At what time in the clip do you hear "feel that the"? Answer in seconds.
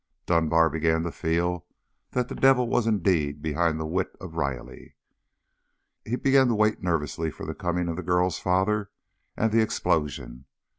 1.11-2.33